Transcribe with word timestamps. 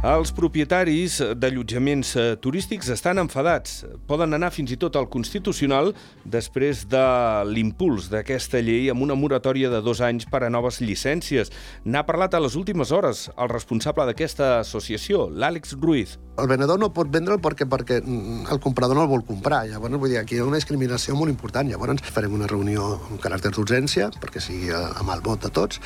Els 0.00 0.30
propietaris 0.32 1.18
d'allotjaments 1.36 2.14
eh, 2.16 2.22
turístics 2.40 2.88
estan 2.88 3.20
enfadats. 3.20 3.82
Poden 4.08 4.32
anar 4.32 4.48
fins 4.54 4.72
i 4.72 4.78
tot 4.80 4.94
al 4.96 5.10
Constitucional 5.12 5.90
després 6.24 6.86
de 6.88 7.02
l'impuls 7.44 8.06
d'aquesta 8.08 8.62
llei 8.64 8.88
amb 8.88 9.04
una 9.04 9.12
moratòria 9.12 9.68
de 9.68 9.82
dos 9.84 10.00
anys 10.00 10.24
per 10.24 10.40
a 10.46 10.48
noves 10.48 10.80
llicències. 10.80 11.52
N'ha 11.84 12.06
parlat 12.08 12.32
a 12.32 12.40
les 12.40 12.56
últimes 12.56 12.94
hores 12.96 13.26
el 13.36 13.52
responsable 13.52 14.08
d'aquesta 14.08 14.54
associació, 14.62 15.26
l'Àlex 15.28 15.76
Ruiz. 15.76 16.16
El 16.40 16.48
venedor 16.48 16.80
no 16.80 16.88
pot 16.96 17.12
vendre'l 17.12 17.42
perquè, 17.44 17.68
perquè 17.68 18.00
el 18.00 18.60
comprador 18.64 18.96
no 18.96 19.04
el 19.04 19.12
vol 19.12 19.26
comprar. 19.28 19.66
Llavors, 19.68 20.00
vull 20.00 20.14
dir, 20.14 20.22
aquí 20.22 20.38
hi 20.38 20.40
ha 20.40 20.48
una 20.48 20.56
discriminació 20.56 21.12
molt 21.18 21.28
important. 21.28 21.68
Llavors, 21.68 22.00
farem 22.08 22.38
una 22.38 22.48
reunió 22.48 22.94
amb 23.10 23.20
caràcter 23.20 23.52
d'urgència, 23.52 24.08
perquè 24.16 24.40
sigui 24.40 24.72
amb 24.72 25.12
el 25.12 25.20
vot 25.26 25.44
de 25.44 25.52
tots, 25.52 25.84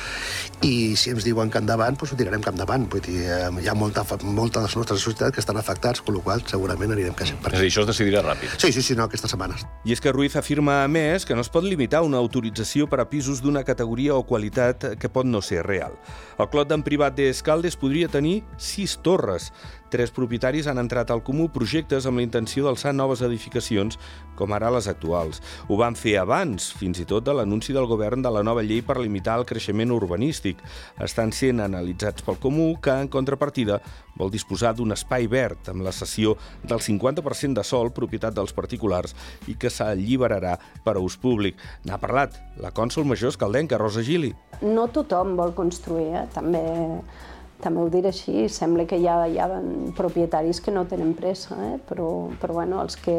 i 0.63 0.95
si 0.95 1.11
ens 1.11 1.27
diuen 1.27 1.51
que 1.51 1.59
endavant, 1.59 1.99
doncs 1.99 2.15
ho 2.15 2.21
tirarem 2.23 2.45
cap 2.45 2.55
endavant. 2.55 2.87
Vull 2.87 3.03
dir, 3.03 3.19
eh, 3.27 3.51
hi 3.59 3.67
ha 3.67 3.75
molta 3.75 4.04
moltes 4.23 4.61
de 4.61 4.65
les 4.67 4.75
nostres 4.77 5.01
societats 5.01 5.33
que 5.35 5.41
estan 5.43 5.57
afectats, 5.57 6.01
amb 6.05 6.17
la 6.17 6.23
qual 6.23 6.43
segurament 6.47 6.95
anirem 6.95 7.15
creixent. 7.17 7.39
Per 7.43 7.53
és 7.53 7.59
a 7.59 7.61
dir, 7.63 7.71
això 7.71 7.85
es 7.85 7.89
decidirà 7.91 8.23
ràpid. 8.25 8.57
Sí, 8.61 8.71
sí, 8.71 8.81
sí, 8.81 8.95
no, 8.95 9.07
aquestes 9.09 9.31
setmanes. 9.31 9.65
I 9.85 9.95
és 9.95 10.01
que 10.01 10.13
Ruiz 10.15 10.35
afirma, 10.35 10.83
a 10.83 10.89
més, 10.91 11.25
que 11.25 11.35
no 11.35 11.45
es 11.45 11.51
pot 11.51 11.65
limitar 11.65 12.03
una 12.05 12.17
autorització 12.17 12.89
per 12.91 13.01
a 13.01 13.09
pisos 13.09 13.41
d'una 13.41 13.63
categoria 13.67 14.15
o 14.15 14.25
qualitat 14.25 14.95
que 14.99 15.09
pot 15.09 15.25
no 15.25 15.41
ser 15.41 15.65
real. 15.65 15.97
El 16.39 16.49
Clot 16.51 16.69
d'en 16.69 16.83
Privat 16.85 17.15
d'Escaldes 17.17 17.79
podria 17.79 18.11
tenir 18.11 18.41
sis 18.57 18.97
torres, 19.03 19.51
Tres 19.95 20.11
propietaris 20.11 20.65
han 20.67 20.81
entrat 20.81 21.11
al 21.13 21.21
comú 21.23 21.45
projectes 21.55 22.03
amb 22.09 22.19
la 22.19 22.23
intenció 22.25 22.65
d'alçar 22.65 22.91
noves 22.91 23.21
edificacions, 23.23 23.99
com 24.35 24.51
ara 24.51 24.71
les 24.73 24.89
actuals. 24.91 25.39
Ho 25.69 25.77
van 25.79 25.95
fer 25.95 26.17
abans, 26.19 26.71
fins 26.75 26.99
i 26.99 27.05
tot 27.07 27.23
de 27.23 27.35
l'anunci 27.37 27.71
del 27.71 27.87
govern 27.87 28.25
de 28.25 28.31
la 28.33 28.41
nova 28.43 28.63
llei 28.65 28.81
per 28.83 28.97
limitar 28.99 29.37
el 29.39 29.45
creixement 29.47 29.93
urbanístic. 29.95 30.59
Estan 31.05 31.31
sent 31.31 31.61
analitzats 31.63 32.25
pel 32.25 32.41
comú, 32.41 32.73
que, 32.81 32.91
en 32.91 33.07
contrapartida, 33.13 33.79
vol 34.15 34.31
disposar 34.31 34.73
d'un 34.75 34.95
espai 34.95 35.27
verd 35.31 35.69
amb 35.71 35.83
la 35.85 35.93
cessió 35.95 36.35
del 36.63 36.79
50% 36.79 37.59
de 37.59 37.63
sol, 37.67 37.91
propietat 37.95 38.35
dels 38.35 38.55
particulars, 38.55 39.15
i 39.51 39.57
que 39.59 39.71
s'alliberarà 39.71 40.55
per 40.85 40.95
a 40.95 41.03
ús 41.03 41.19
públic. 41.19 41.59
N'ha 41.85 41.99
parlat 42.01 42.39
la 42.61 42.71
cònsol 42.75 43.07
major 43.07 43.33
escaldenca, 43.33 43.79
Rosa 43.81 44.03
Gili. 44.05 44.33
No 44.63 44.87
tothom 44.87 45.35
vol 45.39 45.55
construir, 45.57 46.11
eh? 46.15 46.27
també 46.33 46.63
també 47.63 47.81
ho 47.81 47.89
diré 47.89 48.11
així, 48.11 48.49
sembla 48.51 48.83
que 48.85 48.97
hi 48.99 49.07
ha, 49.07 49.15
hi 49.31 49.39
ha 49.39 49.47
propietaris 49.97 50.59
que 50.61 50.73
no 50.75 50.83
tenen 50.91 51.13
pressa, 51.17 51.55
eh? 51.71 51.77
però, 51.87 52.27
però 52.41 52.59
bueno, 52.59 52.81
els 52.83 52.99
que, 52.99 53.15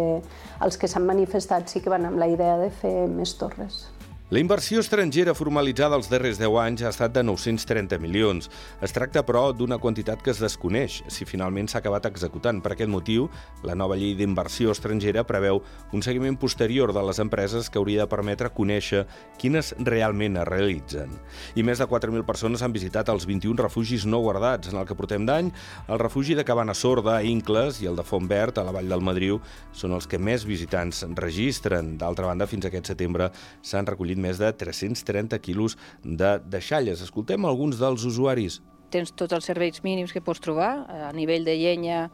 els 0.63 0.77
que 0.79 0.91
s'han 0.93 1.09
manifestat 1.09 1.73
sí 1.73 1.81
que 1.83 1.93
van 1.93 2.05
amb 2.07 2.21
la 2.21 2.29
idea 2.31 2.59
de 2.61 2.69
fer 2.83 2.95
més 3.11 3.35
torres. 3.41 3.87
La 4.29 4.41
inversió 4.41 4.81
estrangera 4.83 5.37
formalitzada 5.39 5.95
els 5.95 6.09
darrers 6.11 6.41
10 6.41 6.57
anys 6.59 6.81
ha 6.83 6.91
estat 6.91 7.13
de 7.15 7.23
930 7.23 8.01
milions. 8.03 8.49
Es 8.83 8.91
tracta, 8.91 9.21
però, 9.23 9.53
d'una 9.55 9.77
quantitat 9.79 10.19
que 10.19 10.33
es 10.33 10.41
desconeix 10.43 10.97
si 11.15 11.23
finalment 11.31 11.69
s'ha 11.71 11.79
acabat 11.79 12.09
executant. 12.11 12.59
Per 12.59 12.73
aquest 12.75 12.91
motiu, 12.91 13.29
la 13.63 13.77
nova 13.79 13.95
llei 13.95 14.17
d'inversió 14.19 14.75
estrangera 14.75 15.23
preveu 15.23 15.61
un 15.95 16.03
seguiment 16.03 16.35
posterior 16.43 16.91
de 16.91 17.05
les 17.07 17.21
empreses 17.23 17.69
que 17.71 17.79
hauria 17.79 18.01
de 18.03 18.11
permetre 18.11 18.51
conèixer 18.51 19.05
quines 19.39 19.71
realment 19.79 20.41
es 20.43 20.49
realitzen. 20.51 21.15
I 21.55 21.63
més 21.63 21.79
de 21.79 21.87
4.000 21.87 22.27
persones 22.27 22.67
han 22.67 22.75
visitat 22.75 23.15
els 23.15 23.29
21 23.31 23.63
refugis 23.63 24.09
no 24.11 24.25
guardats 24.27 24.75
en 24.75 24.81
el 24.83 24.91
que 24.91 24.99
portem 24.99 25.23
d'any. 25.23 25.53
El 25.87 26.03
refugi 26.03 26.35
de 26.35 26.43
Cabana 26.43 26.75
Sorda, 26.75 27.21
a 27.21 27.23
Incles, 27.23 27.79
i 27.79 27.87
el 27.87 27.95
de 27.95 28.03
Font 28.03 28.27
Verd, 28.27 28.59
a 28.59 28.67
la 28.67 28.75
Vall 28.75 28.91
del 28.91 29.07
Madriu, 29.07 29.39
són 29.71 29.95
els 29.95 30.11
que 30.11 30.19
més 30.19 30.43
visitants 30.51 31.05
registren. 31.15 31.95
D'altra 32.03 32.27
banda, 32.27 32.51
fins 32.51 32.67
aquest 32.67 32.91
setembre 32.91 33.31
s'han 33.63 33.87
recollit 33.87 34.16
recollit 34.17 34.23
més 34.23 34.39
de 34.39 34.53
330 34.53 35.39
quilos 35.41 35.77
de 36.03 36.41
deixalles. 36.49 37.03
Escoltem 37.03 37.45
alguns 37.45 37.79
dels 37.79 38.05
usuaris. 38.05 38.61
Tens 38.91 39.13
tots 39.13 39.33
els 39.33 39.45
serveis 39.45 39.83
mínims 39.83 40.13
que 40.13 40.21
pots 40.21 40.41
trobar, 40.41 40.87
a 40.89 41.13
nivell 41.13 41.45
de 41.45 41.57
llenya, 41.57 42.11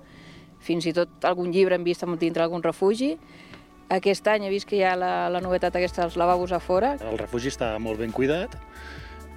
fins 0.60 0.86
i 0.86 0.92
tot 0.92 1.24
algun 1.24 1.52
llibre 1.52 1.76
hem 1.76 1.84
vist 1.84 2.04
dintre 2.18 2.42
algun 2.42 2.62
refugi. 2.62 3.18
Aquest 3.90 4.26
any 4.28 4.46
he 4.46 4.50
vist 4.50 4.66
que 4.66 4.76
hi 4.76 4.84
ha 4.84 4.96
la, 4.96 5.28
la 5.28 5.40
novetat 5.40 5.76
aquesta 5.76 6.02
dels 6.02 6.16
lavabos 6.16 6.52
a 6.52 6.60
fora. 6.60 6.96
El 7.02 7.18
refugi 7.18 7.50
està 7.50 7.78
molt 7.78 7.98
ben 7.98 8.10
cuidat 8.10 8.56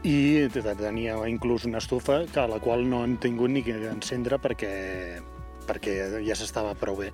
i 0.06 0.48
tenia 0.54 1.18
inclús 1.28 1.66
una 1.66 1.80
estufa 1.80 2.26
que 2.32 2.40
a 2.40 2.48
la 2.48 2.60
qual 2.60 2.88
no 2.88 3.02
han 3.04 3.18
tingut 3.18 3.50
ni 3.50 3.64
que 3.64 3.74
encendre 3.90 4.38
perquè, 4.38 5.20
perquè 5.68 6.22
ja 6.24 6.36
s'estava 6.36 6.76
prou 6.76 6.96
bé. 6.96 7.12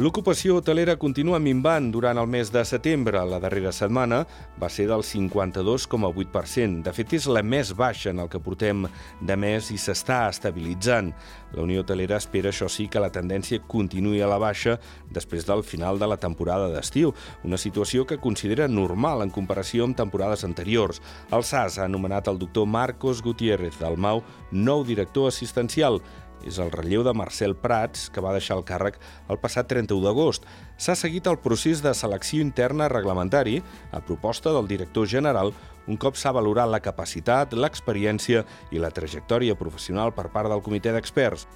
L'ocupació 0.00 0.54
hotelera 0.56 0.94
continua 0.96 1.36
minvant 1.44 1.90
durant 1.92 2.16
el 2.16 2.28
mes 2.32 2.48
de 2.48 2.62
setembre. 2.64 3.20
La 3.28 3.36
darrera 3.42 3.68
setmana 3.68 4.22
va 4.56 4.70
ser 4.72 4.86
del 4.88 5.02
52,8%. 5.04 6.78
De 6.86 6.94
fet, 6.96 7.12
és 7.18 7.26
la 7.28 7.42
més 7.44 7.74
baixa 7.76 8.08
en 8.14 8.22
el 8.22 8.30
que 8.32 8.40
portem 8.40 8.86
de 9.20 9.36
mes 9.36 9.68
i 9.74 9.76
s'està 9.76 10.22
estabilitzant. 10.30 11.10
La 11.52 11.66
Unió 11.66 11.82
Hotelera 11.84 12.16
espera, 12.16 12.48
això 12.48 12.70
sí, 12.72 12.86
que 12.88 13.02
la 13.02 13.10
tendència 13.12 13.60
continuï 13.68 14.22
a 14.24 14.30
la 14.30 14.40
baixa 14.40 14.78
després 15.12 15.44
del 15.44 15.60
final 15.68 16.00
de 16.00 16.08
la 16.08 16.16
temporada 16.16 16.70
d'estiu, 16.72 17.12
una 17.44 17.60
situació 17.60 18.06
que 18.08 18.22
considera 18.24 18.70
normal 18.72 19.26
en 19.26 19.34
comparació 19.36 19.84
amb 19.84 20.00
temporades 20.00 20.46
anteriors. 20.48 21.02
El 21.28 21.44
SAS 21.44 21.76
ha 21.76 21.84
anomenat 21.84 22.32
el 22.32 22.40
doctor 22.40 22.64
Marcos 22.64 23.20
Gutiérrez 23.20 23.76
del 23.84 24.00
MAU 24.00 24.24
nou 24.50 24.80
director 24.80 25.28
assistencial 25.28 26.00
és 26.46 26.58
el 26.58 26.72
relleu 26.72 27.04
de 27.06 27.14
Marcel 27.16 27.56
Prats, 27.56 28.08
que 28.10 28.22
va 28.24 28.34
deixar 28.36 28.58
el 28.58 28.64
càrrec 28.68 29.00
el 29.28 29.40
passat 29.42 29.68
31 29.70 30.04
d'agost. 30.06 30.46
S'ha 30.80 30.96
seguit 30.96 31.26
el 31.26 31.40
procés 31.42 31.82
de 31.84 31.94
selecció 31.94 32.40
interna 32.40 32.88
reglamentari 32.88 33.60
a 33.92 34.00
proposta 34.00 34.54
del 34.54 34.68
director 34.68 35.06
general 35.06 35.54
un 35.90 35.96
cop 35.98 36.14
s'ha 36.14 36.30
valorat 36.36 36.70
la 36.70 36.78
capacitat, 36.84 37.56
l'experiència 37.56 38.44
i 38.70 38.82
la 38.82 38.92
trajectòria 38.94 39.56
professional 39.58 40.14
per 40.14 40.28
part 40.34 40.52
del 40.52 40.62
comitè 40.62 40.94
d'experts. 40.94 41.48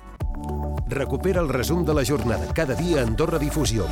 Recupera 0.91 1.45
el 1.45 1.53
resum 1.55 1.85
de 1.85 1.95
la 1.95 2.05
jornada 2.05 2.51
cada 2.53 2.75
dia 2.75 3.01
a 3.01 3.07
Andorra 3.07 3.39
Difusió. 3.39 3.87